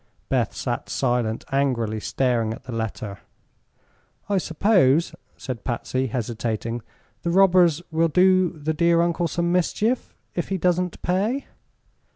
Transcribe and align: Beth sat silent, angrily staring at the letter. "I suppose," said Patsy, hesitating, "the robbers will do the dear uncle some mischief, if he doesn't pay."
Beth 0.29 0.55
sat 0.55 0.89
silent, 0.89 1.45
angrily 1.51 1.99
staring 1.99 2.55
at 2.55 2.63
the 2.63 2.71
letter. 2.71 3.19
"I 4.29 4.39
suppose," 4.39 5.13
said 5.37 5.63
Patsy, 5.63 6.07
hesitating, 6.07 6.81
"the 7.21 7.29
robbers 7.29 7.83
will 7.91 8.07
do 8.07 8.49
the 8.49 8.73
dear 8.73 9.03
uncle 9.03 9.27
some 9.27 9.51
mischief, 9.51 10.15
if 10.33 10.47
he 10.49 10.57
doesn't 10.57 10.99
pay." 11.03 11.45